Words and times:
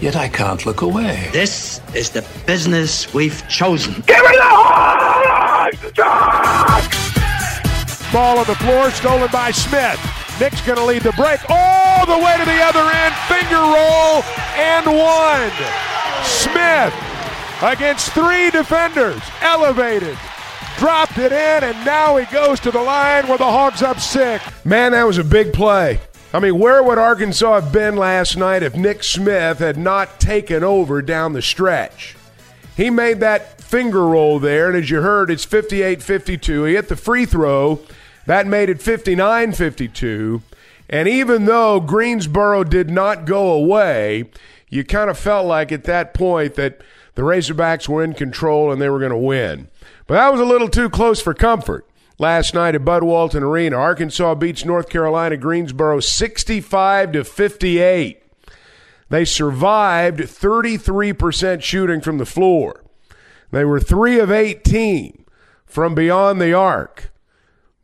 yet 0.00 0.16
I 0.16 0.28
can't 0.28 0.64
look 0.66 0.82
away. 0.82 1.28
This 1.32 1.80
is 1.94 2.10
the 2.10 2.26
business 2.46 3.12
we've 3.14 3.46
chosen. 3.48 3.94
Give 4.06 4.22
me 4.22 4.36
the 4.36 4.42
horse! 4.42 5.28
Ball 8.12 8.38
on 8.38 8.46
the 8.46 8.54
floor, 8.54 8.90
stolen 8.90 9.28
by 9.30 9.50
Smith. 9.50 10.00
Nick's 10.40 10.60
going 10.62 10.78
to 10.78 10.84
lead 10.84 11.02
the 11.02 11.12
break 11.12 11.40
all 11.50 12.06
the 12.06 12.16
way 12.16 12.36
to 12.38 12.44
the 12.44 12.60
other 12.62 12.88
end. 12.90 13.14
Finger 13.26 13.56
roll 13.56 14.22
and 14.56 14.86
one. 14.86 15.52
Smith 16.24 16.94
against 17.62 18.12
three 18.12 18.50
defenders, 18.50 19.20
elevated, 19.40 20.16
dropped 20.78 21.18
it 21.18 21.32
in, 21.32 21.64
and 21.64 21.84
now 21.84 22.16
he 22.16 22.24
goes 22.32 22.60
to 22.60 22.70
the 22.70 22.80
line 22.80 23.26
where 23.26 23.38
the 23.38 23.44
Hogs 23.44 23.82
up 23.82 23.98
six. 23.98 24.44
Man, 24.64 24.92
that 24.92 25.04
was 25.04 25.18
a 25.18 25.24
big 25.24 25.52
play. 25.52 26.00
I 26.32 26.40
mean, 26.40 26.58
where 26.58 26.82
would 26.82 26.98
Arkansas 26.98 27.60
have 27.60 27.72
been 27.72 27.96
last 27.96 28.36
night 28.36 28.62
if 28.62 28.76
Nick 28.76 29.02
Smith 29.02 29.60
had 29.60 29.78
not 29.78 30.20
taken 30.20 30.62
over 30.62 31.00
down 31.00 31.32
the 31.32 31.40
stretch? 31.40 32.16
He 32.76 32.90
made 32.90 33.20
that 33.20 33.62
finger 33.62 34.06
roll 34.06 34.38
there, 34.38 34.68
and 34.68 34.76
as 34.76 34.90
you 34.90 35.00
heard, 35.00 35.30
it's 35.30 35.46
58 35.46 36.02
52. 36.02 36.64
He 36.64 36.74
hit 36.74 36.88
the 36.88 36.96
free 36.96 37.24
throw. 37.24 37.80
That 38.26 38.46
made 38.46 38.68
it 38.68 38.82
59 38.82 39.52
52. 39.52 40.42
And 40.90 41.08
even 41.08 41.46
though 41.46 41.80
Greensboro 41.80 42.62
did 42.62 42.90
not 42.90 43.24
go 43.24 43.50
away, 43.50 44.30
you 44.68 44.84
kind 44.84 45.08
of 45.08 45.18
felt 45.18 45.46
like 45.46 45.72
at 45.72 45.84
that 45.84 46.12
point 46.12 46.56
that 46.56 46.82
the 47.14 47.22
Razorbacks 47.22 47.88
were 47.88 48.04
in 48.04 48.12
control 48.12 48.70
and 48.70 48.80
they 48.80 48.90
were 48.90 48.98
going 48.98 49.10
to 49.10 49.16
win. 49.16 49.68
But 50.06 50.14
that 50.14 50.32
was 50.32 50.40
a 50.40 50.44
little 50.44 50.68
too 50.68 50.90
close 50.90 51.22
for 51.22 51.32
comfort. 51.32 51.86
Last 52.20 52.52
night 52.52 52.74
at 52.74 52.84
Bud 52.84 53.04
Walton 53.04 53.44
Arena, 53.44 53.76
Arkansas 53.76 54.34
beats 54.34 54.64
North 54.64 54.88
Carolina 54.88 55.36
Greensboro 55.36 56.00
65 56.00 57.12
to 57.12 57.22
58. 57.24 58.22
They 59.08 59.24
survived 59.24 60.20
33% 60.20 61.62
shooting 61.62 62.00
from 62.00 62.18
the 62.18 62.26
floor. 62.26 62.84
They 63.52 63.64
were 63.64 63.78
3 63.78 64.18
of 64.18 64.32
18 64.32 65.24
from 65.64 65.94
beyond 65.94 66.40
the 66.40 66.52
arc, 66.52 67.12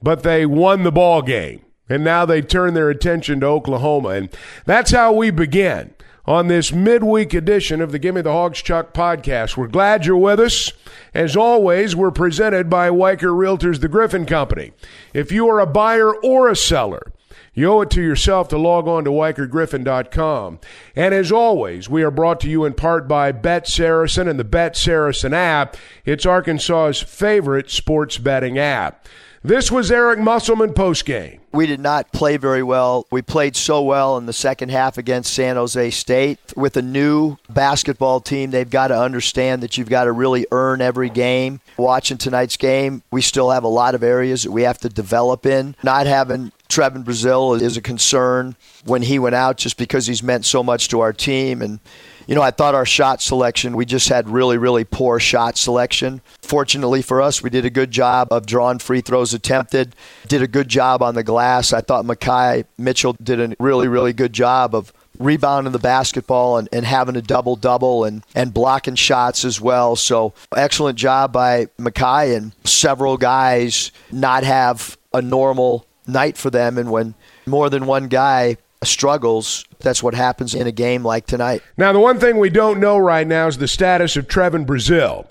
but 0.02 0.24
they 0.24 0.44
won 0.44 0.82
the 0.82 0.92
ball 0.92 1.22
game. 1.22 1.60
And 1.88 2.02
now 2.02 2.26
they 2.26 2.42
turn 2.42 2.74
their 2.74 2.90
attention 2.90 3.40
to 3.40 3.46
Oklahoma. 3.46 4.10
And 4.10 4.30
that's 4.64 4.90
how 4.90 5.12
we 5.12 5.30
begin 5.30 5.94
on 6.26 6.48
this 6.48 6.72
midweek 6.72 7.34
edition 7.34 7.80
of 7.80 7.92
the 7.92 7.98
Gimme 7.98 8.22
the 8.22 8.32
Hogs 8.32 8.62
Chuck 8.62 8.92
podcast. 8.94 9.56
We're 9.56 9.68
glad 9.68 10.06
you're 10.06 10.16
with 10.16 10.40
us. 10.40 10.72
As 11.14 11.36
always, 11.36 11.94
we're 11.94 12.10
presented 12.10 12.68
by 12.68 12.90
Weichert 12.90 13.36
Realtors, 13.38 13.80
the 13.80 13.88
Griffin 13.88 14.26
Company. 14.26 14.72
If 15.12 15.30
you 15.30 15.48
are 15.48 15.60
a 15.60 15.66
buyer 15.66 16.12
or 16.12 16.48
a 16.48 16.56
seller, 16.56 17.12
you 17.54 17.70
owe 17.70 17.82
it 17.82 17.90
to 17.90 18.02
yourself 18.02 18.48
to 18.48 18.58
log 18.58 18.88
on 18.88 19.04
to 19.04 19.10
WeichertGriffin.com. 19.10 20.58
And 20.96 21.14
as 21.14 21.30
always, 21.30 21.88
we 21.88 22.02
are 22.02 22.10
brought 22.10 22.40
to 22.40 22.50
you 22.50 22.64
in 22.64 22.74
part 22.74 23.06
by 23.06 23.30
Bet 23.30 23.68
Saracen 23.68 24.26
and 24.26 24.40
the 24.40 24.44
Bet 24.44 24.76
Saracen 24.76 25.32
app. 25.32 25.76
It's 26.04 26.26
Arkansas's 26.26 27.00
favorite 27.00 27.70
sports 27.70 28.18
betting 28.18 28.58
app. 28.58 29.06
This 29.46 29.70
was 29.70 29.90
Eric 29.90 30.20
Musselman 30.20 30.72
postgame. 30.72 31.38
We 31.52 31.66
did 31.66 31.78
not 31.78 32.10
play 32.12 32.38
very 32.38 32.62
well. 32.62 33.06
We 33.10 33.20
played 33.20 33.56
so 33.56 33.82
well 33.82 34.16
in 34.16 34.24
the 34.24 34.32
second 34.32 34.70
half 34.70 34.96
against 34.96 35.34
San 35.34 35.56
Jose 35.56 35.90
State. 35.90 36.38
With 36.56 36.78
a 36.78 36.82
new 36.82 37.36
basketball 37.50 38.20
team, 38.20 38.52
they've 38.52 38.70
got 38.70 38.88
to 38.88 38.98
understand 38.98 39.62
that 39.62 39.76
you've 39.76 39.90
got 39.90 40.04
to 40.04 40.12
really 40.12 40.46
earn 40.50 40.80
every 40.80 41.10
game. 41.10 41.60
Watching 41.76 42.16
tonight's 42.16 42.56
game, 42.56 43.02
we 43.10 43.20
still 43.20 43.50
have 43.50 43.64
a 43.64 43.68
lot 43.68 43.94
of 43.94 44.02
areas 44.02 44.44
that 44.44 44.50
we 44.50 44.62
have 44.62 44.78
to 44.78 44.88
develop 44.88 45.44
in. 45.44 45.76
Not 45.82 46.06
having 46.06 46.50
Trevon 46.70 47.04
Brazile 47.04 47.60
is 47.60 47.76
a 47.76 47.82
concern 47.82 48.56
when 48.86 49.02
he 49.02 49.18
went 49.18 49.34
out 49.34 49.58
just 49.58 49.76
because 49.76 50.06
he's 50.06 50.22
meant 50.22 50.46
so 50.46 50.62
much 50.62 50.88
to 50.88 51.00
our 51.00 51.12
team 51.12 51.60
and 51.60 51.80
you 52.26 52.34
know, 52.34 52.42
I 52.42 52.50
thought 52.50 52.74
our 52.74 52.86
shot 52.86 53.20
selection, 53.20 53.76
we 53.76 53.84
just 53.84 54.08
had 54.08 54.28
really, 54.28 54.58
really 54.58 54.84
poor 54.84 55.18
shot 55.20 55.56
selection. 55.58 56.20
Fortunately 56.42 57.02
for 57.02 57.20
us, 57.20 57.42
we 57.42 57.50
did 57.50 57.64
a 57.64 57.70
good 57.70 57.90
job 57.90 58.28
of 58.30 58.46
drawing 58.46 58.78
free 58.78 59.00
throws 59.00 59.34
attempted, 59.34 59.94
did 60.28 60.42
a 60.42 60.46
good 60.46 60.68
job 60.68 61.02
on 61.02 61.14
the 61.14 61.22
glass. 61.22 61.72
I 61.72 61.80
thought 61.80 62.04
Makai 62.04 62.64
Mitchell 62.78 63.14
did 63.22 63.40
a 63.40 63.56
really, 63.58 63.88
really 63.88 64.12
good 64.12 64.32
job 64.32 64.74
of 64.74 64.92
rebounding 65.18 65.72
the 65.72 65.78
basketball 65.78 66.58
and, 66.58 66.68
and 66.72 66.84
having 66.84 67.16
a 67.16 67.22
double 67.22 67.56
double 67.56 68.04
and, 68.04 68.24
and 68.34 68.52
blocking 68.52 68.96
shots 68.96 69.44
as 69.44 69.60
well. 69.60 69.96
So 69.96 70.34
excellent 70.56 70.98
job 70.98 71.32
by 71.32 71.66
Makai 71.78 72.36
and 72.36 72.52
several 72.64 73.16
guys 73.16 73.92
not 74.10 74.44
have 74.44 74.98
a 75.12 75.22
normal 75.22 75.86
night 76.06 76.36
for 76.36 76.50
them. 76.50 76.78
And 76.78 76.90
when 76.90 77.14
more 77.46 77.70
than 77.70 77.86
one 77.86 78.08
guy 78.08 78.56
struggles, 78.88 79.64
that's 79.80 80.02
what 80.02 80.14
happens 80.14 80.54
in 80.54 80.66
a 80.66 80.72
game 80.72 81.04
like 81.04 81.26
tonight. 81.26 81.62
Now, 81.76 81.92
the 81.92 82.00
one 82.00 82.18
thing 82.18 82.38
we 82.38 82.50
don't 82.50 82.80
know 82.80 82.98
right 82.98 83.26
now 83.26 83.46
is 83.46 83.58
the 83.58 83.68
status 83.68 84.16
of 84.16 84.28
Trevon 84.28 84.66
Brazile. 84.66 85.28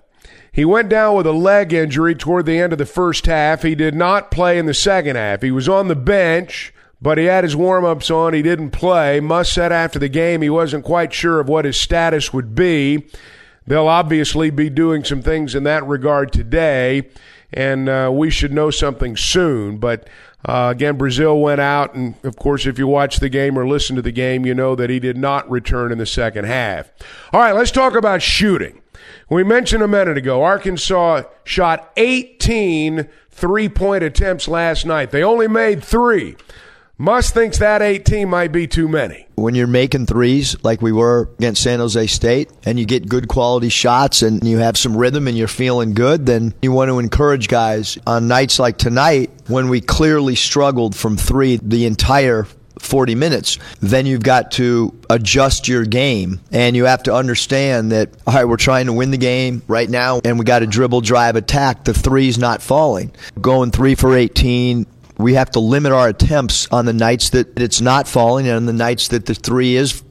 He 0.51 0.65
went 0.65 0.89
down 0.89 1.15
with 1.15 1.25
a 1.25 1.31
leg 1.31 1.73
injury 1.73 2.13
toward 2.13 2.45
the 2.45 2.59
end 2.59 2.73
of 2.73 2.79
the 2.79 2.85
first 2.85 3.25
half. 3.25 3.63
He 3.63 3.73
did 3.73 3.95
not 3.95 4.29
play 4.29 4.59
in 4.59 4.67
the 4.67 4.73
second 4.73 5.15
half. 5.15 5.41
He 5.41 5.49
was 5.49 5.67
on 5.67 5.87
the 5.87 5.95
bench, 5.95 6.71
but 7.01 7.17
he 7.17 7.25
had 7.25 7.43
his 7.43 7.55
warm 7.55 7.83
ups 7.83 8.11
on. 8.11 8.35
He 8.35 8.43
didn't 8.43 8.69
play. 8.69 9.19
Muss 9.19 9.51
said 9.51 9.71
after 9.71 9.97
the 9.97 10.09
game 10.09 10.43
he 10.43 10.51
wasn't 10.51 10.85
quite 10.85 11.11
sure 11.11 11.39
of 11.39 11.49
what 11.49 11.65
his 11.65 11.75
status 11.75 12.31
would 12.31 12.53
be. 12.53 13.07
They'll 13.65 13.87
obviously 13.87 14.51
be 14.51 14.69
doing 14.69 15.03
some 15.03 15.21
things 15.21 15.55
in 15.55 15.63
that 15.63 15.87
regard 15.87 16.31
today, 16.31 17.09
and 17.53 17.89
uh, 17.89 18.09
we 18.13 18.29
should 18.29 18.51
know 18.51 18.69
something 18.69 19.15
soon. 19.15 19.77
But 19.77 20.07
uh, 20.45 20.69
again, 20.71 20.97
Brazile 20.97 21.41
went 21.41 21.61
out, 21.61 21.95
and 21.95 22.15
of 22.23 22.35
course, 22.35 22.65
if 22.65 22.77
you 22.77 22.87
watch 22.87 23.17
the 23.17 23.29
game 23.29 23.57
or 23.57 23.67
listen 23.67 23.95
to 23.95 24.01
the 24.01 24.11
game, 24.11 24.45
you 24.45 24.53
know 24.53 24.75
that 24.75 24.89
he 24.89 24.99
did 24.99 25.17
not 25.17 25.49
return 25.49 25.91
in 25.91 25.97
the 25.97 26.05
second 26.05 26.45
half. 26.45 26.91
All 27.31 27.39
right, 27.39 27.53
let's 27.53 27.71
talk 27.71 27.95
about 27.95 28.21
shooting. 28.21 28.81
We 29.29 29.43
mentioned 29.43 29.83
a 29.83 29.87
minute 29.87 30.17
ago, 30.17 30.43
Arkansas 30.43 31.23
shot 31.43 31.91
18 31.97 33.07
three 33.33 33.67
point 33.67 34.03
attempts 34.03 34.47
last 34.47 34.85
night. 34.85 35.11
They 35.11 35.23
only 35.23 35.47
made 35.47 35.83
three. 35.83 36.35
Muss 37.03 37.31
thinks 37.31 37.57
that 37.57 37.81
18 37.81 38.29
might 38.29 38.53
be 38.53 38.65
too 38.65 38.87
many. 38.87 39.27
When 39.35 39.55
you're 39.55 39.67
making 39.67 40.05
threes 40.05 40.55
like 40.63 40.81
we 40.81 40.93
were 40.93 41.29
against 41.37 41.61
San 41.61 41.79
Jose 41.79 42.07
State 42.07 42.49
and 42.63 42.79
you 42.79 42.85
get 42.85 43.09
good 43.09 43.27
quality 43.27 43.67
shots 43.67 44.21
and 44.21 44.41
you 44.47 44.59
have 44.59 44.77
some 44.77 44.95
rhythm 44.95 45.27
and 45.27 45.37
you're 45.37 45.49
feeling 45.49 45.95
good, 45.95 46.25
then 46.25 46.53
you 46.61 46.71
want 46.71 46.87
to 46.87 46.99
encourage 46.99 47.49
guys 47.49 47.97
on 48.07 48.29
nights 48.29 48.57
like 48.57 48.77
tonight 48.77 49.31
when 49.47 49.67
we 49.67 49.81
clearly 49.81 50.35
struggled 50.35 50.95
from 50.95 51.17
three 51.17 51.57
the 51.57 51.85
entire 51.85 52.47
40 52.79 53.15
minutes, 53.15 53.59
then 53.81 54.05
you've 54.05 54.23
got 54.23 54.51
to 54.51 54.97
adjust 55.09 55.67
your 55.67 55.85
game. 55.85 56.39
And 56.51 56.75
you 56.75 56.85
have 56.85 57.03
to 57.03 57.13
understand 57.13 57.91
that, 57.91 58.09
all 58.27 58.33
right, 58.33 58.45
we're 58.45 58.57
trying 58.57 58.87
to 58.87 58.93
win 58.93 59.11
the 59.11 59.17
game 59.17 59.61
right 59.67 59.89
now, 59.89 60.21
and 60.23 60.37
we 60.37 60.45
got 60.45 60.59
to 60.59 60.67
dribble, 60.67 61.01
drive, 61.01 61.35
attack. 61.35 61.85
The 61.85 61.93
three's 61.93 62.37
not 62.37 62.61
falling. 62.61 63.13
Going 63.39 63.71
three 63.71 63.95
for 63.95 64.15
18, 64.15 64.85
we 65.17 65.33
have 65.35 65.51
to 65.51 65.59
limit 65.59 65.91
our 65.91 66.09
attempts 66.09 66.67
on 66.71 66.85
the 66.85 66.93
nights 66.93 67.29
that 67.31 67.59
it's 67.59 67.81
not 67.81 68.07
falling 68.07 68.47
and 68.47 68.55
on 68.55 68.65
the 68.65 68.73
nights 68.73 69.09
that 69.09 69.25
the 69.25 69.35
three 69.35 69.75
is 69.75 70.03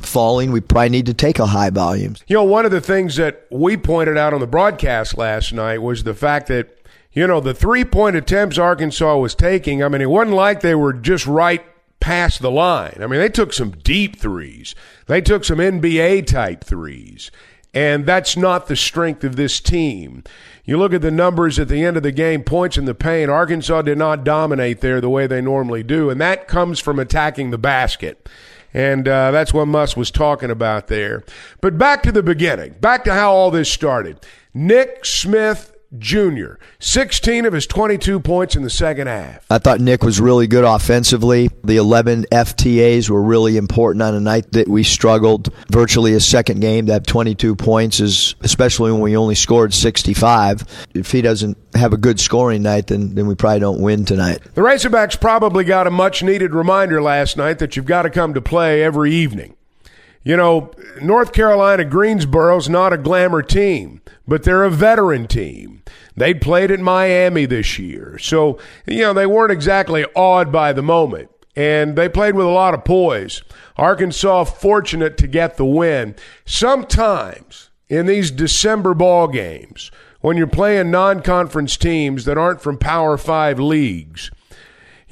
falling, 0.00 0.52
we 0.52 0.60
probably 0.60 0.88
need 0.88 1.06
to 1.06 1.14
take 1.14 1.38
a 1.38 1.46
high 1.46 1.70
volume. 1.70 2.16
You 2.26 2.36
know, 2.36 2.44
one 2.44 2.64
of 2.64 2.70
the 2.70 2.80
things 2.80 3.16
that 3.16 3.46
we 3.50 3.76
pointed 3.76 4.16
out 4.16 4.32
on 4.32 4.40
the 4.40 4.46
broadcast 4.46 5.16
last 5.16 5.52
night 5.52 5.82
was 5.82 6.04
the 6.04 6.14
fact 6.14 6.48
that, 6.48 6.78
you 7.12 7.26
know, 7.26 7.40
the 7.40 7.54
three 7.54 7.84
point 7.84 8.16
attempts 8.16 8.58
Arkansas 8.58 9.16
was 9.18 9.34
taking, 9.34 9.82
I 9.82 9.88
mean, 9.88 10.00
it 10.00 10.10
wasn't 10.10 10.36
like 10.36 10.60
they 10.60 10.74
were 10.74 10.92
just 10.92 11.26
right 11.26 11.64
past 12.00 12.42
the 12.42 12.50
line. 12.50 12.98
I 13.00 13.06
mean, 13.06 13.20
they 13.20 13.28
took 13.28 13.52
some 13.52 13.70
deep 13.70 14.18
threes, 14.18 14.74
they 15.06 15.20
took 15.20 15.44
some 15.44 15.58
NBA 15.58 16.26
type 16.26 16.64
threes. 16.64 17.30
And 17.74 18.04
that's 18.04 18.36
not 18.36 18.66
the 18.66 18.76
strength 18.76 19.24
of 19.24 19.36
this 19.36 19.58
team. 19.60 20.24
You 20.64 20.78
look 20.78 20.92
at 20.92 21.00
the 21.00 21.10
numbers 21.10 21.58
at 21.58 21.68
the 21.68 21.84
end 21.84 21.96
of 21.96 22.02
the 22.02 22.12
game, 22.12 22.44
points 22.44 22.76
in 22.76 22.84
the 22.84 22.94
paint. 22.94 23.30
Arkansas 23.30 23.82
did 23.82 23.98
not 23.98 24.24
dominate 24.24 24.80
there 24.80 25.00
the 25.00 25.08
way 25.08 25.26
they 25.26 25.40
normally 25.40 25.82
do, 25.82 26.10
and 26.10 26.20
that 26.20 26.46
comes 26.46 26.78
from 26.78 26.98
attacking 26.98 27.50
the 27.50 27.58
basket. 27.58 28.28
And 28.74 29.08
uh, 29.08 29.30
that's 29.30 29.52
what 29.52 29.68
Muss 29.68 29.96
was 29.96 30.10
talking 30.10 30.50
about 30.50 30.86
there. 30.86 31.24
But 31.60 31.78
back 31.78 32.02
to 32.04 32.12
the 32.12 32.22
beginning, 32.22 32.74
back 32.80 33.04
to 33.04 33.12
how 33.12 33.32
all 33.32 33.50
this 33.50 33.70
started. 33.70 34.18
Nick 34.54 35.04
Smith 35.04 35.71
Jr., 35.98 36.54
16 36.78 37.44
of 37.44 37.52
his 37.52 37.66
22 37.66 38.20
points 38.20 38.56
in 38.56 38.62
the 38.62 38.70
second 38.70 39.08
half. 39.08 39.44
I 39.50 39.58
thought 39.58 39.80
Nick 39.80 40.02
was 40.02 40.20
really 40.20 40.46
good 40.46 40.64
offensively. 40.64 41.50
The 41.64 41.76
11 41.76 42.26
FTAs 42.32 43.10
were 43.10 43.22
really 43.22 43.56
important 43.56 44.02
on 44.02 44.14
a 44.14 44.20
night 44.20 44.52
that 44.52 44.68
we 44.68 44.82
struggled. 44.82 45.52
Virtually 45.70 46.14
a 46.14 46.20
second 46.20 46.60
game 46.60 46.86
to 46.86 46.92
have 46.94 47.04
22 47.04 47.54
points 47.56 48.00
is, 48.00 48.34
especially 48.40 48.90
when 48.92 49.00
we 49.00 49.16
only 49.16 49.34
scored 49.34 49.74
65. 49.74 50.64
If 50.94 51.12
he 51.12 51.22
doesn't 51.22 51.58
have 51.74 51.92
a 51.92 51.98
good 51.98 52.20
scoring 52.20 52.62
night, 52.62 52.86
then, 52.86 53.14
then 53.14 53.26
we 53.26 53.34
probably 53.34 53.60
don't 53.60 53.80
win 53.80 54.04
tonight. 54.04 54.40
The 54.54 54.62
Razorbacks 54.62 55.20
probably 55.20 55.64
got 55.64 55.86
a 55.86 55.90
much 55.90 56.22
needed 56.22 56.54
reminder 56.54 57.02
last 57.02 57.36
night 57.36 57.58
that 57.58 57.76
you've 57.76 57.86
got 57.86 58.02
to 58.02 58.10
come 58.10 58.34
to 58.34 58.40
play 58.40 58.82
every 58.82 59.12
evening. 59.12 59.56
You 60.24 60.36
know, 60.36 60.70
North 61.00 61.32
Carolina 61.32 61.84
Greensboro's 61.84 62.68
not 62.68 62.92
a 62.92 62.98
glamour 62.98 63.42
team, 63.42 64.00
but 64.26 64.44
they're 64.44 64.64
a 64.64 64.70
veteran 64.70 65.26
team. 65.26 65.82
They'd 66.16 66.40
played 66.40 66.70
at 66.70 66.80
Miami 66.80 67.46
this 67.46 67.78
year. 67.78 68.18
So, 68.18 68.58
you 68.86 69.00
know, 69.00 69.12
they 69.12 69.26
weren't 69.26 69.52
exactly 69.52 70.04
awed 70.14 70.52
by 70.52 70.72
the 70.72 70.82
moment. 70.82 71.30
And 71.56 71.96
they 71.96 72.08
played 72.08 72.34
with 72.34 72.46
a 72.46 72.50
lot 72.50 72.72
of 72.72 72.84
poise. 72.84 73.42
Arkansas 73.76 74.44
fortunate 74.44 75.16
to 75.18 75.26
get 75.26 75.56
the 75.56 75.66
win. 75.66 76.14
Sometimes 76.44 77.70
in 77.88 78.06
these 78.06 78.30
December 78.30 78.94
ball 78.94 79.28
games, 79.28 79.90
when 80.20 80.36
you're 80.36 80.46
playing 80.46 80.90
non-conference 80.90 81.76
teams 81.76 82.24
that 82.24 82.38
aren't 82.38 82.62
from 82.62 82.78
Power 82.78 83.18
5 83.18 83.58
leagues, 83.58 84.30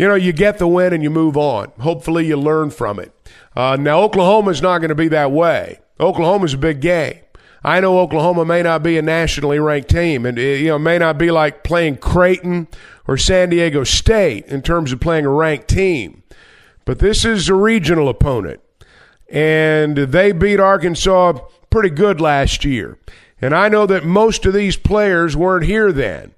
you 0.00 0.08
know, 0.08 0.14
you 0.14 0.32
get 0.32 0.56
the 0.56 0.66
win 0.66 0.94
and 0.94 1.02
you 1.02 1.10
move 1.10 1.36
on. 1.36 1.72
Hopefully 1.78 2.26
you 2.26 2.34
learn 2.34 2.70
from 2.70 2.98
it. 2.98 3.12
Uh, 3.54 3.76
now, 3.78 4.00
Oklahoma's 4.00 4.62
not 4.62 4.78
going 4.78 4.88
to 4.88 4.94
be 4.94 5.08
that 5.08 5.30
way. 5.30 5.78
Oklahoma's 6.00 6.54
a 6.54 6.58
big 6.58 6.80
game. 6.80 7.20
I 7.62 7.80
know 7.80 7.98
Oklahoma 7.98 8.46
may 8.46 8.62
not 8.62 8.82
be 8.82 8.96
a 8.96 9.02
nationally 9.02 9.58
ranked 9.58 9.90
team, 9.90 10.24
and 10.24 10.38
you 10.38 10.68
know 10.68 10.78
may 10.78 10.96
not 10.96 11.18
be 11.18 11.30
like 11.30 11.64
playing 11.64 11.98
Creighton 11.98 12.68
or 13.06 13.18
San 13.18 13.50
Diego 13.50 13.84
State 13.84 14.46
in 14.46 14.62
terms 14.62 14.90
of 14.90 15.00
playing 15.00 15.26
a 15.26 15.30
ranked 15.30 15.68
team. 15.68 16.22
But 16.86 17.00
this 17.00 17.26
is 17.26 17.50
a 17.50 17.54
regional 17.54 18.08
opponent, 18.08 18.60
and 19.28 19.98
they 19.98 20.32
beat 20.32 20.60
Arkansas 20.60 21.34
pretty 21.68 21.90
good 21.90 22.22
last 22.22 22.64
year. 22.64 22.96
And 23.42 23.54
I 23.54 23.68
know 23.68 23.84
that 23.84 24.06
most 24.06 24.46
of 24.46 24.54
these 24.54 24.78
players 24.78 25.36
weren't 25.36 25.66
here 25.66 25.92
then, 25.92 26.32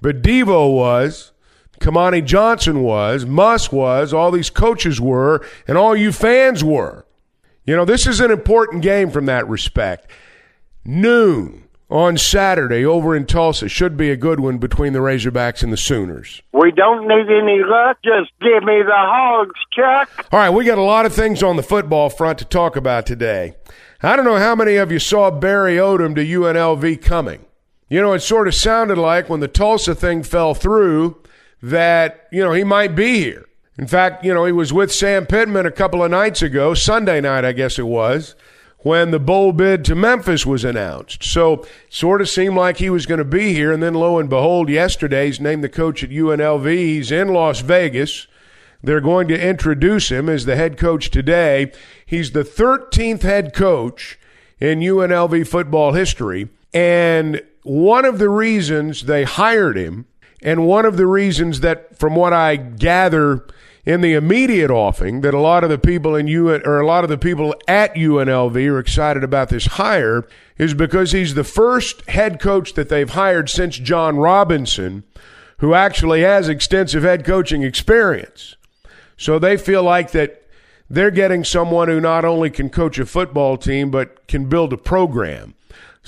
but 0.00 0.22
Devo 0.22 0.72
was. 0.72 1.32
Kamani 1.80 2.24
Johnson 2.24 2.82
was, 2.82 3.24
Muss 3.24 3.70
was, 3.70 4.12
all 4.12 4.30
these 4.30 4.50
coaches 4.50 5.00
were, 5.00 5.44
and 5.66 5.78
all 5.78 5.96
you 5.96 6.12
fans 6.12 6.64
were. 6.64 7.06
You 7.64 7.76
know, 7.76 7.84
this 7.84 8.06
is 8.06 8.20
an 8.20 8.30
important 8.30 8.82
game 8.82 9.10
from 9.10 9.26
that 9.26 9.48
respect. 9.48 10.10
Noon 10.84 11.68
on 11.90 12.18
Saturday 12.18 12.84
over 12.84 13.16
in 13.16 13.26
Tulsa 13.26 13.68
should 13.68 13.96
be 13.96 14.10
a 14.10 14.16
good 14.16 14.40
one 14.40 14.58
between 14.58 14.92
the 14.92 14.98
Razorbacks 14.98 15.62
and 15.62 15.72
the 15.72 15.76
Sooners. 15.76 16.42
We 16.52 16.70
don't 16.70 17.06
need 17.06 17.30
any 17.30 17.62
luck. 17.64 17.98
Just 18.04 18.30
give 18.40 18.62
me 18.62 18.82
the 18.82 18.92
hogs, 18.92 19.58
Chuck. 19.72 20.28
All 20.32 20.38
right, 20.38 20.50
we 20.50 20.64
got 20.64 20.78
a 20.78 20.82
lot 20.82 21.06
of 21.06 21.14
things 21.14 21.42
on 21.42 21.56
the 21.56 21.62
football 21.62 22.10
front 22.10 22.38
to 22.38 22.44
talk 22.44 22.76
about 22.76 23.06
today. 23.06 23.54
I 24.02 24.16
don't 24.16 24.24
know 24.24 24.36
how 24.36 24.54
many 24.54 24.76
of 24.76 24.92
you 24.92 24.98
saw 24.98 25.30
Barry 25.30 25.76
Odom 25.76 26.14
to 26.14 26.24
UNLV 26.24 27.02
coming. 27.02 27.44
You 27.88 28.02
know, 28.02 28.12
it 28.12 28.20
sort 28.20 28.48
of 28.48 28.54
sounded 28.54 28.98
like 28.98 29.28
when 29.28 29.40
the 29.40 29.48
Tulsa 29.48 29.94
thing 29.94 30.22
fell 30.22 30.54
through 30.54 31.20
that, 31.62 32.28
you 32.30 32.42
know, 32.42 32.52
he 32.52 32.64
might 32.64 32.94
be 32.94 33.18
here. 33.18 33.46
In 33.78 33.86
fact, 33.86 34.24
you 34.24 34.34
know, 34.34 34.44
he 34.44 34.52
was 34.52 34.72
with 34.72 34.92
Sam 34.92 35.26
Pittman 35.26 35.66
a 35.66 35.70
couple 35.70 36.02
of 36.02 36.10
nights 36.10 36.42
ago, 36.42 36.74
Sunday 36.74 37.20
night, 37.20 37.44
I 37.44 37.52
guess 37.52 37.78
it 37.78 37.86
was, 37.86 38.34
when 38.78 39.12
the 39.12 39.20
bowl 39.20 39.52
bid 39.52 39.84
to 39.84 39.94
Memphis 39.94 40.44
was 40.44 40.64
announced. 40.64 41.22
So, 41.22 41.64
sort 41.88 42.20
of 42.20 42.28
seemed 42.28 42.56
like 42.56 42.78
he 42.78 42.90
was 42.90 43.06
going 43.06 43.18
to 43.18 43.24
be 43.24 43.52
here. 43.52 43.72
And 43.72 43.82
then, 43.82 43.94
lo 43.94 44.18
and 44.18 44.28
behold, 44.28 44.68
yesterday 44.68 45.26
he's 45.26 45.40
named 45.40 45.62
the 45.62 45.68
coach 45.68 46.02
at 46.02 46.10
UNLV. 46.10 46.76
He's 46.76 47.12
in 47.12 47.28
Las 47.28 47.60
Vegas. 47.60 48.26
They're 48.82 49.00
going 49.00 49.28
to 49.28 49.40
introduce 49.40 50.10
him 50.10 50.28
as 50.28 50.44
the 50.44 50.56
head 50.56 50.76
coach 50.76 51.10
today. 51.10 51.72
He's 52.06 52.32
the 52.32 52.44
13th 52.44 53.22
head 53.22 53.52
coach 53.52 54.18
in 54.60 54.80
UNLV 54.80 55.46
football 55.46 55.92
history. 55.92 56.48
And 56.72 57.42
one 57.62 58.04
of 58.04 58.18
the 58.18 58.28
reasons 58.28 59.02
they 59.02 59.24
hired 59.24 59.76
him 59.76 60.06
and 60.42 60.66
one 60.66 60.84
of 60.84 60.96
the 60.96 61.06
reasons 61.06 61.60
that, 61.60 61.98
from 61.98 62.14
what 62.14 62.32
I 62.32 62.56
gather 62.56 63.46
in 63.84 64.02
the 64.02 64.14
immediate 64.14 64.70
offing, 64.70 65.22
that 65.22 65.34
a 65.34 65.40
lot 65.40 65.64
of 65.64 65.70
the 65.70 65.78
people 65.78 66.14
in 66.14 66.26
UN 66.28 66.62
or 66.64 66.78
a 66.78 66.86
lot 66.86 67.04
of 67.04 67.10
the 67.10 67.18
people 67.18 67.54
at 67.66 67.94
UNLV 67.94 68.54
are 68.70 68.78
excited 68.78 69.24
about 69.24 69.48
this 69.48 69.66
hire 69.66 70.26
is 70.58 70.74
because 70.74 71.12
he's 71.12 71.34
the 71.34 71.44
first 71.44 72.08
head 72.10 72.38
coach 72.38 72.74
that 72.74 72.88
they've 72.88 73.10
hired 73.10 73.48
since 73.48 73.78
John 73.78 74.16
Robinson, 74.18 75.04
who 75.58 75.74
actually 75.74 76.20
has 76.20 76.48
extensive 76.48 77.02
head 77.02 77.24
coaching 77.24 77.62
experience. 77.62 78.56
So 79.16 79.38
they 79.38 79.56
feel 79.56 79.82
like 79.82 80.12
that 80.12 80.42
they're 80.90 81.10
getting 81.10 81.42
someone 81.42 81.88
who 81.88 82.00
not 82.00 82.24
only 82.24 82.50
can 82.50 82.70
coach 82.70 82.98
a 82.98 83.06
football 83.06 83.56
team 83.56 83.90
but 83.90 84.28
can 84.28 84.48
build 84.48 84.72
a 84.72 84.78
program. 84.78 85.54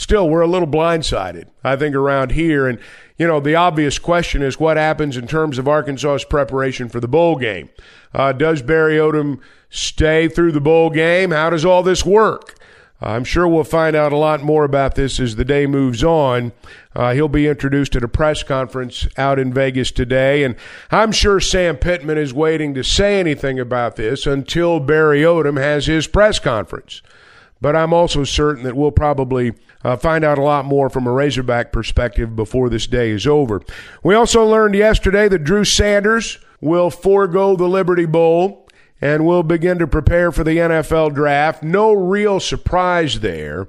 Still, 0.01 0.31
we're 0.31 0.41
a 0.41 0.47
little 0.47 0.67
blindsided, 0.67 1.49
I 1.63 1.77
think, 1.77 1.95
around 1.95 2.33
here. 2.33 2.67
And 2.67 2.79
you 3.19 3.27
know, 3.27 3.39
the 3.39 3.55
obvious 3.55 3.99
question 3.99 4.41
is 4.41 4.59
what 4.59 4.79
happens 4.79 5.19
in 5.19 5.27
terms 5.27 5.59
of 5.59 5.69
Arkansas's 5.69 6.25
preparation 6.25 6.89
for 6.89 7.01
the 7.01 7.07
bowl 7.07 7.37
game. 7.37 7.69
Uh, 8.15 8.33
does 8.33 8.63
Barry 8.63 8.97
Odom 8.97 9.41
stay 9.69 10.27
through 10.27 10.53
the 10.53 10.61
bowl 10.61 10.89
game? 10.89 11.33
How 11.33 11.51
does 11.51 11.67
all 11.67 11.83
this 11.83 12.03
work? 12.03 12.55
I'm 13.03 13.25
sure 13.25 13.47
we'll 13.47 13.63
find 13.63 13.95
out 13.95 14.11
a 14.11 14.17
lot 14.17 14.43
more 14.43 14.65
about 14.65 14.95
this 14.95 15.21
as 15.21 15.37
the 15.37 15.45
day 15.45 15.67
moves 15.67 16.03
on. 16.03 16.53
Uh, 16.97 17.13
he'll 17.13 17.29
be 17.29 17.47
introduced 17.47 17.95
at 17.95 18.03
a 18.03 18.09
press 18.09 18.43
conference 18.43 19.07
out 19.19 19.39
in 19.39 19.53
Vegas 19.53 19.91
today, 19.91 20.45
and 20.45 20.57
I'm 20.91 21.13
sure 21.13 21.41
Sam 21.41 21.77
Pittman 21.77 22.17
is 22.17 22.33
waiting 22.33 22.73
to 22.73 22.83
say 22.83 23.21
anything 23.21 23.61
about 23.61 23.97
this 23.97 24.27
until 24.27 24.81
Barry 24.81 25.21
Odom 25.21 25.61
has 25.61 25.85
his 25.85 26.07
press 26.07 26.39
conference. 26.39 27.03
But 27.61 27.77
I'm 27.77 27.93
also 27.93 28.25
certain 28.25 28.65
that 28.65 28.77
we'll 28.77 28.91
probably 28.91 29.55
uh, 29.85 29.97
find 29.97 30.25
out 30.25 30.39
a 30.39 30.43
lot 30.43 30.65
more 30.65 30.89
from 30.89 31.07
a 31.07 31.13
Razorback 31.13 31.73
perspective 31.73 32.35
before 32.35 32.69
this 32.69 32.87
day 32.87 33.11
is 33.11 33.27
over. 33.27 33.63
We 34.03 34.15
also 34.15 34.45
learned 34.45 34.75
yesterday 34.75 35.29
that 35.29 35.45
Drew 35.45 35.65
Sanders 35.65 36.39
will 36.61 36.91
forego 36.91 37.57
the 37.57 37.69
Liberty 37.69 38.07
Bowl 38.07 38.67
and 39.01 39.27
will 39.27 39.43
begin 39.43 39.79
to 39.79 39.87
prepare 39.87 40.31
for 40.31 40.45
the 40.45 40.59
NFL 40.59 41.15
draft. 41.15 41.63
No 41.63 41.93
real 41.93 42.41
surprise 42.41 43.21
there. 43.21 43.69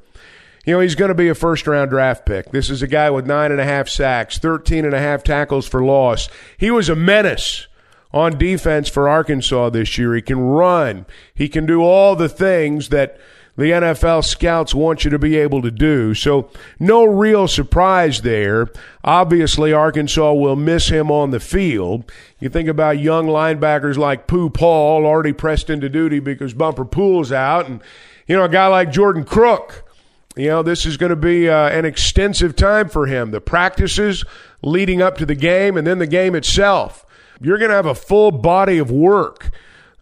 You 0.66 0.74
know, 0.74 0.80
he's 0.82 0.96
going 0.96 1.10
to 1.10 1.16
be 1.16 1.30
a 1.30 1.36
first 1.36 1.66
round 1.66 1.90
draft 1.90 2.26
pick. 2.26 2.52
This 2.52 2.70
is 2.70 2.82
a 2.82 2.88
guy 2.88 3.10
with 3.10 3.26
nine 3.26 3.52
and 3.52 3.60
a 3.60 3.66
half 3.66 3.90
sacks, 3.90 4.38
13 4.38 4.86
and 4.86 4.94
a 4.94 5.00
half 5.00 5.24
tackles 5.24 5.68
for 5.68 5.84
loss. 5.84 6.30
He 6.58 6.70
was 6.70 6.88
a 6.88 6.96
menace 6.96 7.68
on 8.14 8.38
defense 8.38 8.88
for 8.88 9.10
Arkansas 9.10 9.70
this 9.70 9.98
year. 9.98 10.14
He 10.14 10.22
can 10.22 10.40
run, 10.40 11.06
he 11.34 11.50
can 11.50 11.66
do 11.66 11.82
all 11.82 12.16
the 12.16 12.30
things 12.30 12.90
that 12.90 13.18
the 13.58 13.66
NFL 13.66 14.24
scouts 14.24 14.74
want 14.74 15.04
you 15.04 15.12
to 15.12 15.20
be 15.20 15.36
able 15.36 15.62
to 15.62 15.72
do. 15.72 16.14
So, 16.14 16.50
no 16.80 17.04
real 17.04 17.48
surprise 17.48 18.22
there. 18.22 18.70
Obviously, 19.04 19.74
Arkansas 19.74 20.34
will 20.34 20.56
miss 20.56 20.88
him 20.88 21.12
on 21.12 21.32
the 21.32 21.40
field. 21.40 22.10
You 22.40 22.50
think 22.50 22.70
about 22.70 23.00
young 23.00 23.28
linebackers 23.28 23.98
like 23.98 24.28
Pooh 24.28 24.50
Paul, 24.50 25.06
already 25.06 25.34
pressed 25.34 25.70
into 25.70 25.90
duty 25.90 26.20
because 26.20 26.54
Bumper 26.54 26.86
Pool's 26.86 27.32
out, 27.32 27.68
and, 27.68 27.82
you 28.26 28.36
know, 28.36 28.46
a 28.46 28.50
guy 28.50 28.68
like 28.68 28.92
Jordan 28.92 29.26
Crook. 29.26 29.84
You 30.38 30.48
know, 30.48 30.64
this 30.64 30.86
is 30.86 30.96
going 30.96 31.10
to 31.10 31.18
be 31.18 31.50
uh, 31.50 31.70
an 31.70 31.84
extensive 31.84 32.56
time 32.56 32.88
for 32.88 33.06
him. 33.06 33.32
The 33.32 33.42
practices 33.42 34.24
leading 34.62 35.02
up 35.02 35.18
to 35.18 35.26
the 35.26 35.36
game 35.36 35.76
and 35.76 35.86
then 35.86 36.00
the 36.00 36.08
game 36.08 36.36
itself. 36.36 37.06
You're 37.42 37.58
going 37.58 37.70
to 37.70 37.76
have 37.76 37.86
a 37.86 37.96
full 37.96 38.32
body 38.32 38.78
of 38.78 38.90
work 38.90 39.52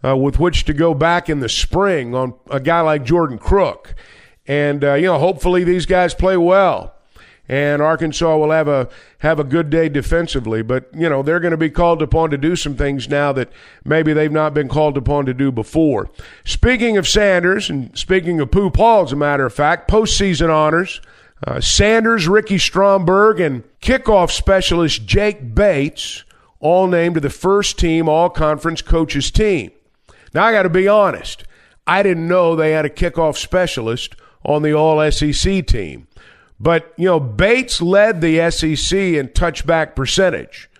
uh, 0.04 0.16
with 0.16 0.38
which 0.38 0.64
to 0.64 0.72
go 0.72 0.94
back 0.94 1.28
in 1.28 1.40
the 1.40 1.48
spring 1.48 2.14
on 2.14 2.34
a 2.50 2.60
guy 2.60 2.80
like 2.80 3.04
Jordan 3.04 3.38
Crook. 3.38 3.94
And, 4.46 4.82
uh, 4.82 4.94
you 4.94 5.06
know, 5.06 5.18
hopefully 5.18 5.64
these 5.64 5.86
guys 5.86 6.14
play 6.14 6.36
well. 6.36 6.94
And 7.48 7.82
Arkansas 7.82 8.36
will 8.36 8.52
have 8.52 8.68
a 8.68 8.88
have 9.18 9.40
a 9.40 9.44
good 9.44 9.70
day 9.70 9.88
defensively, 9.88 10.62
but 10.62 10.88
you 10.94 11.08
know 11.08 11.20
they're 11.20 11.40
going 11.40 11.50
to 11.50 11.56
be 11.56 11.68
called 11.68 12.00
upon 12.00 12.30
to 12.30 12.38
do 12.38 12.54
some 12.54 12.76
things 12.76 13.08
now 13.08 13.32
that 13.32 13.50
maybe 13.84 14.12
they've 14.12 14.30
not 14.30 14.54
been 14.54 14.68
called 14.68 14.96
upon 14.96 15.26
to 15.26 15.34
do 15.34 15.50
before. 15.50 16.08
Speaking 16.44 16.96
of 16.96 17.08
Sanders 17.08 17.68
and 17.68 17.98
speaking 17.98 18.38
of 18.38 18.52
Pooh 18.52 18.70
Paul, 18.70 19.02
as 19.02 19.12
a 19.12 19.16
matter 19.16 19.46
of 19.46 19.52
fact, 19.52 19.90
postseason 19.90 20.48
honors. 20.48 21.00
Uh, 21.44 21.60
Sanders, 21.60 22.28
Ricky 22.28 22.58
Stromberg, 22.58 23.40
and 23.40 23.64
kickoff 23.80 24.30
specialist 24.30 25.04
Jake 25.06 25.52
Bates 25.52 26.22
all 26.60 26.86
named 26.86 27.14
to 27.16 27.20
the 27.20 27.30
first 27.30 27.78
team 27.78 28.08
All 28.08 28.30
Conference 28.30 28.80
coaches 28.80 29.30
team. 29.30 29.72
Now, 30.34 30.44
I 30.44 30.52
got 30.52 30.62
to 30.62 30.70
be 30.70 30.88
honest. 30.88 31.44
I 31.86 32.02
didn't 32.02 32.28
know 32.28 32.54
they 32.54 32.72
had 32.72 32.84
a 32.84 32.90
kickoff 32.90 33.36
specialist 33.36 34.14
on 34.44 34.62
the 34.62 34.72
All 34.72 35.10
SEC 35.10 35.66
team. 35.66 36.06
But, 36.58 36.92
you 36.96 37.06
know, 37.06 37.18
Bates 37.18 37.80
led 37.80 38.20
the 38.20 38.50
SEC 38.50 38.98
in 38.98 39.28
touchback 39.28 39.96
percentage. 39.96 40.70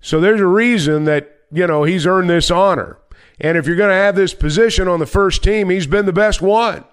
So 0.00 0.20
there's 0.20 0.40
a 0.40 0.46
reason 0.46 1.04
that, 1.04 1.40
you 1.50 1.66
know, 1.66 1.82
he's 1.82 2.06
earned 2.06 2.30
this 2.30 2.50
honor. 2.50 2.98
And 3.40 3.58
if 3.58 3.66
you're 3.66 3.76
going 3.76 3.90
to 3.90 3.94
have 3.94 4.14
this 4.14 4.34
position 4.34 4.88
on 4.88 5.00
the 5.00 5.06
first 5.06 5.42
team, 5.42 5.70
he's 5.70 5.86
been 5.86 6.06
the 6.06 6.12
best 6.12 6.40
one. 6.40 6.84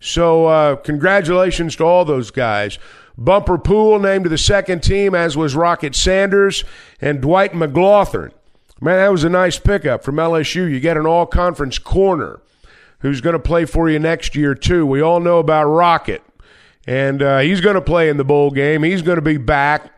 So 0.00 0.46
uh, 0.46 0.76
congratulations 0.76 1.76
to 1.76 1.84
all 1.84 2.04
those 2.04 2.30
guys. 2.30 2.78
Bumper 3.16 3.58
Pool 3.58 3.98
named 3.98 4.24
to 4.24 4.30
the 4.30 4.38
second 4.38 4.82
team, 4.82 5.14
as 5.14 5.36
was 5.36 5.56
Rocket 5.56 5.94
Sanders 5.94 6.64
and 7.00 7.20
Dwight 7.20 7.52
McGlothern. 7.52 8.32
Man, 8.80 8.96
that 8.96 9.10
was 9.10 9.24
a 9.24 9.28
nice 9.28 9.58
pickup 9.58 10.04
from 10.04 10.16
LSU. 10.16 10.70
You 10.70 10.78
get 10.78 10.96
an 10.96 11.06
all 11.06 11.26
conference 11.26 11.78
corner 11.78 12.40
who's 13.00 13.20
going 13.20 13.32
to 13.32 13.40
play 13.40 13.64
for 13.64 13.88
you 13.88 13.98
next 13.98 14.36
year, 14.36 14.54
too. 14.54 14.86
We 14.86 15.00
all 15.00 15.20
know 15.20 15.38
about 15.38 15.64
Rocket, 15.64 16.22
and 16.86 17.22
uh, 17.22 17.38
he's 17.40 17.60
going 17.60 17.74
to 17.74 17.80
play 17.80 18.08
in 18.08 18.16
the 18.16 18.24
bowl 18.24 18.50
game. 18.50 18.82
He's 18.82 19.02
going 19.02 19.16
to 19.16 19.22
be 19.22 19.36
back. 19.36 19.92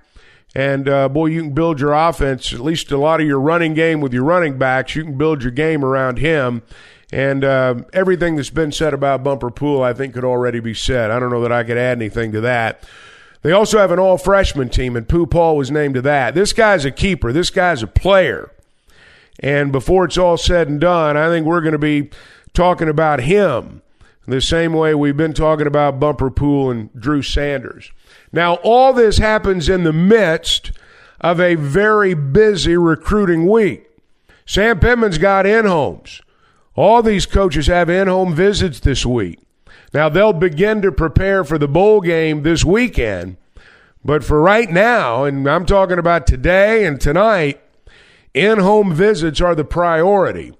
And 0.55 0.89
uh, 0.89 1.09
boy, 1.09 1.27
you 1.27 1.43
can 1.43 1.53
build 1.53 1.79
your 1.79 1.93
offense, 1.93 2.53
at 2.53 2.61
least 2.61 2.91
a 2.91 2.99
lot 2.99 3.21
of 3.21 3.27
your 3.27 3.39
running 3.39 3.75
game 3.75 4.01
with 4.01 4.13
your 4.13 4.25
running 4.25 4.59
backs. 4.59 4.97
You 4.97 5.05
can 5.05 5.17
build 5.17 5.43
your 5.43 5.53
game 5.53 5.85
around 5.85 6.19
him. 6.19 6.63
And 7.13 7.45
uh, 7.45 7.83
everything 7.93 8.37
that's 8.37 8.51
been 8.51 8.73
said 8.73 8.95
about 8.95 9.23
Bumper 9.23 9.51
Pool, 9.51 9.83
I 9.83 9.93
think, 9.93 10.15
could 10.15 10.25
already 10.25 10.61
be 10.61 10.75
said. 10.75 11.11
I 11.11 11.19
don't 11.19 11.31
know 11.31 11.43
that 11.43 11.53
I 11.53 11.65
could 11.65 11.77
add 11.77 11.99
anything 11.99 12.33
to 12.33 12.41
that. 12.41 12.85
They 13.43 13.53
also 13.53 13.79
have 13.79 13.91
an 13.91 13.99
all 13.99 14.19
freshman 14.19 14.69
team, 14.69 14.97
and 14.97 15.09
Pooh 15.09 15.27
Paul 15.27 15.57
was 15.57 15.71
named 15.71 15.95
to 15.95 16.03
that. 16.03 16.35
This 16.35 16.53
guy's 16.53 16.85
a 16.85 16.91
keeper. 16.91 17.33
This 17.33 17.51
guy's 17.51 17.83
a 17.83 17.87
player. 17.87 18.51
And 19.40 19.73
before 19.73 20.04
it's 20.04 20.18
all 20.18 20.37
said 20.37 20.68
and 20.68 20.80
done, 20.80 21.16
I 21.16 21.28
think 21.28 21.47
we're 21.47 21.62
going 21.62 21.73
to 21.73 21.78
be 21.78 22.11
talking 22.52 22.88
about 22.88 23.20
him 23.20 23.82
the 24.26 24.40
same 24.40 24.73
way 24.73 24.94
we've 24.94 25.16
been 25.16 25.32
talking 25.32 25.66
about 25.66 25.99
Bumper 25.99 26.30
Pool 26.30 26.70
and 26.70 26.92
Drew 26.94 27.23
Sanders. 27.23 27.90
Now, 28.32 28.54
all 28.56 28.92
this 28.92 29.18
happens 29.18 29.68
in 29.68 29.85
the 29.85 29.92
midst 29.92 30.73
of 31.20 31.40
a 31.40 31.56
very 31.56 32.14
busy 32.14 32.76
recruiting 32.76 33.49
week. 33.49 33.88
Sam 34.47 34.78
Pittman's 34.78 35.18
got 35.18 35.47
in 35.47 35.64
homes. 35.64 36.23
All 36.76 37.02
these 37.02 37.26
coaches 37.26 37.66
have 37.66 37.90
in 37.90 38.09
home 38.09 38.35
visits 38.35 38.80
this 38.80 39.04
week. 39.04 39.38
Now, 39.92 40.09
they'll 40.09 40.32
begin 40.32 40.82
to 40.82 40.92
prepare 40.92 41.44
for 41.44 41.59
the 41.59 41.68
bowl 41.68 42.00
game 42.00 42.42
this 42.42 42.64
weekend. 42.64 43.37
But 44.04 44.25
for 44.25 44.40
right 44.40 44.70
now, 44.70 45.25
and 45.25 45.47
I'm 45.49 45.66
talking 45.66 45.99
about 45.99 46.26
today 46.26 46.87
and 46.87 47.00
tonight, 47.00 47.61
in 48.35 48.59
home 48.59 48.95
visits 48.95 49.41
are 49.41 49.55
the 49.55 49.65
priority. 49.65 50.53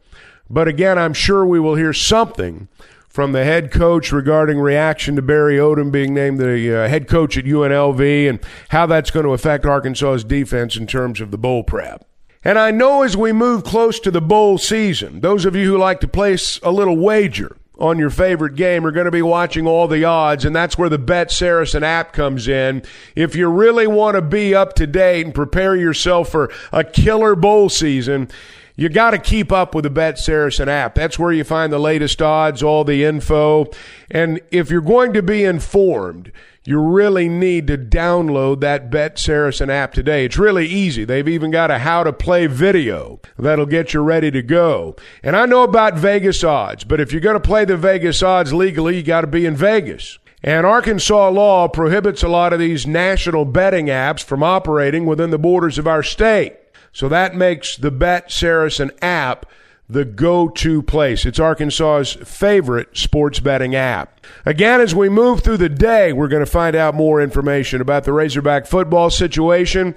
But 0.49 0.69
again, 0.69 0.99
I'm 0.99 1.15
sure 1.15 1.47
we 1.47 1.61
will 1.61 1.77
hear 1.77 1.93
something 1.93 2.69
from 3.09 3.33
the 3.33 3.45
head 3.45 3.71
coach 3.71 4.12
regarding 4.12 4.59
reaction 4.59 5.17
to 5.17 5.23
Barry 5.23 5.57
Odom 5.57 5.91
being 5.91 6.15
named 6.15 6.39
the 6.39 6.85
uh, 6.85 6.89
head 6.89 7.09
coach 7.09 7.37
at 7.37 7.45
UNLV 7.45 8.29
and 8.29 8.41
how 8.69 8.87
that's 8.87 9.11
going 9.11 9.27
to 9.27 9.33
affect 9.33 9.65
Arkansas's 9.65 10.25
defense 10.25 10.77
in 10.77 10.87
terms 10.87 11.21
of 11.21 11.31
the 11.31 11.39
bowl 11.39 11.65
prep. 11.65 12.07
And 12.43 12.59
I 12.59 12.71
know 12.71 13.03
as 13.03 13.17
we 13.17 13.33
move 13.33 13.65
close 13.65 14.00
to 14.00 14.11
the 14.11 14.23
bowl 14.23 14.59
season, 14.59 15.21
those 15.21 15.45
of 15.45 15.55
you 15.55 15.67
who 15.67 15.79
like 15.79 16.00
to 16.00 16.09
place 16.09 16.59
a 16.62 16.71
little 16.71 16.97
wager 16.97 17.57
on 17.80 17.99
your 17.99 18.10
favorite 18.10 18.54
game 18.54 18.87
are 18.87 18.92
going 18.92 19.06
to 19.06 19.10
be 19.10 19.22
watching 19.22 19.66
all 19.66 19.88
the 19.88 20.04
odds, 20.04 20.44
and 20.44 20.54
that's 20.54 20.76
where 20.76 20.90
the 20.90 20.99
Bet 20.99 21.30
Saracen 21.30 21.82
app 21.82 22.12
comes 22.12 22.46
in. 22.46 22.82
If 23.16 23.34
you 23.34 23.49
really 23.49 23.87
want 23.87 24.16
to 24.16 24.22
be 24.22 24.54
up 24.54 24.75
to 24.75 24.87
date 24.87 25.25
and 25.25 25.34
prepare 25.34 25.75
yourself 25.75 26.28
for 26.28 26.52
a 26.72 26.84
killer 26.84 27.34
bowl 27.34 27.70
season, 27.70 28.28
you 28.76 28.88
got 28.88 29.10
to 29.10 29.18
keep 29.18 29.50
up 29.50 29.75
with 29.75 29.84
the 29.84 29.90
Bet 29.90 30.18
Saracen 30.18 30.68
app. 30.68 30.94
That's 30.94 31.18
where 31.18 31.32
you 31.32 31.44
find 31.44 31.72
the 31.72 31.78
latest 31.78 32.20
odds, 32.22 32.62
all 32.62 32.84
the 32.84 33.04
info. 33.04 33.66
And 34.10 34.40
if 34.50 34.70
you're 34.70 34.80
going 34.80 35.12
to 35.14 35.22
be 35.22 35.44
informed, 35.44 36.32
you 36.64 36.79
really 36.79 37.29
need 37.29 37.67
to 37.69 37.79
download 37.79 38.61
that 38.61 38.90
Bet 38.90 39.19
Saracen 39.19 39.71
app 39.71 39.95
today. 39.95 40.26
It's 40.26 40.37
really 40.37 40.67
easy. 40.67 41.05
They've 41.05 41.26
even 41.26 41.50
got 41.50 41.71
a 41.71 41.79
how 41.79 42.05
to 42.05 42.12
play 42.12 42.47
video 42.47 43.21
that'll 43.38 43.67
get 43.67 43.95
you 43.95 44.00
ready 44.00 44.31
to 44.31 44.43
go. 44.43 44.95
And 45.23 45.37
I 45.37 45.47
know 45.47 45.62
about 45.62 45.97
Vegas 45.97 46.45
odds, 46.45 46.85
but 46.85 47.00
if 47.00 47.12
you're 47.12 47.21
going 47.23 47.35
to 47.35 47.40
play 47.40 47.64
the 47.64 47.79
Vegas 47.79 48.23
odds 48.23 48.52
legally, 48.52 48.97
you 48.97 49.02
got 49.02 49.23
to 49.23 49.26
be 49.26 49.47
in 49.47 49.57
Vegas. 49.57 50.19
And 50.43 50.67
Arkansas 50.67 51.29
law 51.31 51.69
prohibits 51.69 52.23
a 52.23 52.29
lot 52.29 52.52
of 52.52 52.59
these 52.59 52.87
national 52.87 53.45
betting 53.47 53.87
apps 53.87 54.23
from 54.23 54.43
operating 54.43 55.07
within 55.07 55.31
the 55.31 55.38
borders 55.38 55.79
of 55.79 55.87
our 55.87 56.02
state. 56.02 56.57
So 56.93 57.09
that 57.09 57.35
makes 57.35 57.76
the 57.76 57.90
Bet 57.90 58.31
Saracen 58.33 58.90
app 59.00 59.47
the 59.90 60.04
go 60.04 60.49
to 60.49 60.82
place. 60.82 61.26
It's 61.26 61.40
Arkansas's 61.40 62.12
favorite 62.28 62.97
sports 62.97 63.40
betting 63.40 63.75
app. 63.75 64.25
Again, 64.47 64.80
as 64.80 64.94
we 64.94 65.09
move 65.09 65.42
through 65.42 65.56
the 65.56 65.68
day, 65.68 66.12
we're 66.12 66.28
going 66.28 66.44
to 66.44 66.50
find 66.50 66.76
out 66.76 66.94
more 66.94 67.20
information 67.20 67.80
about 67.80 68.04
the 68.04 68.12
Razorback 68.12 68.66
football 68.66 69.11
situation. 69.11 69.97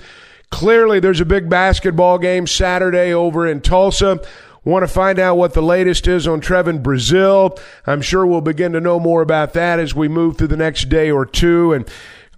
Clearly, 0.50 1.00
there's 1.00 1.22
a 1.22 1.26
big 1.26 1.48
basketball 1.48 2.18
game 2.18 2.48
Saturday 2.48 3.14
over 3.14 3.48
in 3.48 3.62
Tulsa. 3.62 4.20
Want 4.66 4.82
to 4.84 4.88
find 4.88 5.20
out 5.20 5.36
what 5.36 5.54
the 5.54 5.62
latest 5.62 6.08
is 6.08 6.28
on 6.28 6.42
Trevon 6.42 6.82
Brazile? 6.82 7.60
I'm 7.86 8.02
sure 8.02 8.26
we'll 8.26 8.42
begin 8.42 8.72
to 8.72 8.82
know 8.82 9.00
more 9.00 9.22
about 9.22 9.54
that 9.54 9.78
as 9.78 9.94
we 9.94 10.08
move 10.08 10.38
through 10.38 10.48
the 10.48 10.58
next 10.58 10.90
day 10.90 11.12
or 11.12 11.26
two. 11.26 11.74
And 11.74 11.88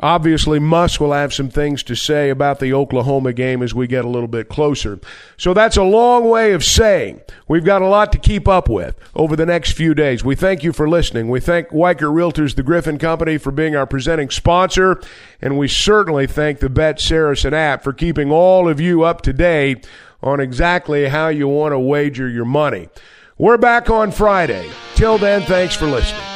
Obviously, 0.01 0.59
Muss 0.59 0.99
will 0.99 1.13
have 1.13 1.33
some 1.33 1.49
things 1.49 1.81
to 1.83 1.95
say 1.95 2.29
about 2.29 2.59
the 2.59 2.73
Oklahoma 2.73 3.31
game 3.31 3.63
as 3.63 3.73
we 3.73 3.87
get 3.87 4.03
a 4.03 4.09
little 4.09 4.27
bit 4.27 4.49
closer. 4.49 4.99
So 5.37 5.53
that's 5.53 5.77
a 5.77 5.83
long 5.83 6.27
way 6.29 6.51
of 6.51 6.65
saying 6.65 7.21
we've 7.47 7.63
got 7.63 7.81
a 7.81 7.87
lot 7.87 8.11
to 8.11 8.17
keep 8.17 8.47
up 8.47 8.67
with 8.67 8.99
over 9.15 9.35
the 9.35 9.45
next 9.45 9.71
few 9.71 9.93
days. 9.93 10.23
We 10.23 10.35
thank 10.35 10.63
you 10.63 10.73
for 10.73 10.89
listening. 10.89 11.29
We 11.29 11.39
thank 11.39 11.69
Weichert 11.69 12.13
Realtors, 12.13 12.55
the 12.55 12.63
Griffin 12.63 12.97
Company, 12.97 13.37
for 13.37 13.51
being 13.51 13.75
our 13.75 13.87
presenting 13.87 14.29
sponsor. 14.29 15.01
And 15.41 15.57
we 15.57 15.69
certainly 15.69 16.27
thank 16.27 16.59
the 16.59 16.69
Bet 16.69 16.99
Saracen 16.99 17.53
app 17.53 17.83
for 17.83 17.93
keeping 17.93 18.31
all 18.31 18.67
of 18.67 18.81
you 18.81 19.03
up 19.03 19.21
to 19.21 19.33
date 19.33 19.87
on 20.21 20.41
exactly 20.41 21.07
how 21.07 21.29
you 21.29 21.47
want 21.47 21.71
to 21.71 21.79
wager 21.79 22.27
your 22.27 22.45
money. 22.45 22.89
We're 23.37 23.57
back 23.57 23.89
on 23.89 24.11
Friday. 24.11 24.69
Till 24.95 25.17
then, 25.17 25.43
thanks 25.43 25.75
for 25.75 25.85
listening. 25.85 26.34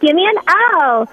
Give 0.00 0.14
me 0.16 0.26
an 0.26 0.42
O. 0.48 1.06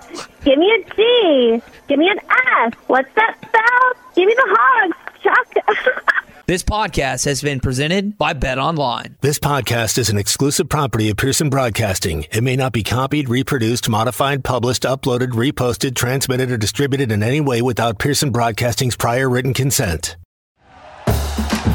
Give 0.43 0.57
me 0.57 0.71
a 0.71 0.95
G. 0.95 1.61
Give 1.87 1.99
me 1.99 2.09
an 2.09 2.19
S. 2.19 2.73
What's 2.87 3.13
that 3.15 3.35
spell? 3.37 4.03
Give 4.15 4.25
me 4.25 4.33
the 4.33 4.55
hogs, 4.57 4.97
Chuck. 5.21 6.03
This 6.47 6.63
podcast 6.63 7.25
has 7.25 7.41
been 7.41 7.59
presented 7.59 8.17
by 8.17 8.31
Bet 8.31 8.57
Online. 8.57 9.17
This 9.19 9.37
podcast 9.37 9.97
is 9.97 10.07
an 10.09 10.17
exclusive 10.17 10.69
property 10.69 11.09
of 11.09 11.17
Pearson 11.17 11.49
Broadcasting. 11.49 12.25
It 12.31 12.41
may 12.41 12.55
not 12.55 12.71
be 12.71 12.83
copied, 12.83 13.27
reproduced, 13.27 13.89
modified, 13.89 14.45
published, 14.45 14.83
uploaded, 14.83 15.31
reposted, 15.31 15.93
transmitted, 15.95 16.49
or 16.49 16.55
distributed 16.55 17.11
in 17.11 17.21
any 17.21 17.41
way 17.41 17.61
without 17.61 17.99
Pearson 17.99 18.31
Broadcasting's 18.31 18.95
prior 18.95 19.29
written 19.29 19.53
consent. 19.53 20.15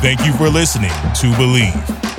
Thank 0.01 0.25
you 0.25 0.33
for 0.33 0.49
listening 0.49 0.89
to 0.89 1.27
Bleav. 1.37 2.12